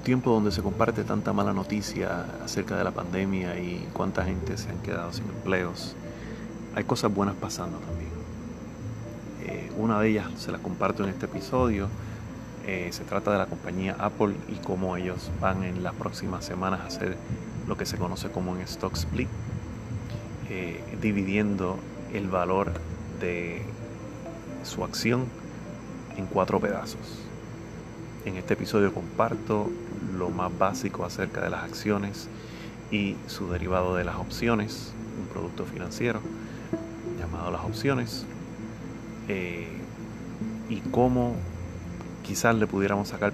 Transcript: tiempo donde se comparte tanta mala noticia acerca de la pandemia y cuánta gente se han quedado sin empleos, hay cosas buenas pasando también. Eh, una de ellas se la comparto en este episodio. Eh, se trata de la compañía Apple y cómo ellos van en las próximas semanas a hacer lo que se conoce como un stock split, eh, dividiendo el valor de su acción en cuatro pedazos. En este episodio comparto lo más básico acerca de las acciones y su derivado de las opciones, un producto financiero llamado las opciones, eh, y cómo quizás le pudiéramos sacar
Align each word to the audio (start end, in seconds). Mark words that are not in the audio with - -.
tiempo 0.00 0.30
donde 0.30 0.50
se 0.50 0.62
comparte 0.62 1.04
tanta 1.04 1.32
mala 1.32 1.52
noticia 1.52 2.26
acerca 2.44 2.76
de 2.76 2.84
la 2.84 2.90
pandemia 2.90 3.58
y 3.58 3.88
cuánta 3.92 4.24
gente 4.24 4.56
se 4.56 4.70
han 4.70 4.78
quedado 4.78 5.12
sin 5.12 5.24
empleos, 5.26 5.94
hay 6.74 6.84
cosas 6.84 7.14
buenas 7.14 7.34
pasando 7.36 7.78
también. 7.78 8.10
Eh, 9.44 9.70
una 9.76 10.00
de 10.00 10.08
ellas 10.08 10.26
se 10.36 10.50
la 10.50 10.58
comparto 10.58 11.04
en 11.04 11.10
este 11.10 11.26
episodio. 11.26 11.88
Eh, 12.66 12.88
se 12.92 13.04
trata 13.04 13.30
de 13.32 13.38
la 13.38 13.46
compañía 13.46 13.94
Apple 13.98 14.34
y 14.48 14.54
cómo 14.64 14.96
ellos 14.96 15.30
van 15.40 15.64
en 15.64 15.82
las 15.82 15.94
próximas 15.94 16.44
semanas 16.44 16.80
a 16.80 16.86
hacer 16.86 17.16
lo 17.68 17.76
que 17.76 17.84
se 17.84 17.98
conoce 17.98 18.30
como 18.30 18.52
un 18.52 18.60
stock 18.60 18.94
split, 18.94 19.28
eh, 20.50 20.82
dividiendo 21.00 21.78
el 22.12 22.28
valor 22.28 22.72
de 23.20 23.62
su 24.64 24.82
acción 24.82 25.26
en 26.16 26.26
cuatro 26.26 26.58
pedazos. 26.58 27.24
En 28.24 28.36
este 28.36 28.54
episodio 28.54 28.92
comparto 28.94 29.70
lo 30.16 30.30
más 30.30 30.56
básico 30.56 31.04
acerca 31.04 31.42
de 31.42 31.50
las 31.50 31.64
acciones 31.64 32.28
y 32.90 33.16
su 33.26 33.50
derivado 33.50 33.96
de 33.96 34.04
las 34.04 34.16
opciones, 34.16 34.94
un 35.20 35.26
producto 35.28 35.64
financiero 35.66 36.20
llamado 37.18 37.50
las 37.50 37.64
opciones, 37.64 38.24
eh, 39.28 39.68
y 40.70 40.80
cómo 40.90 41.36
quizás 42.22 42.54
le 42.54 42.66
pudiéramos 42.66 43.08
sacar 43.08 43.32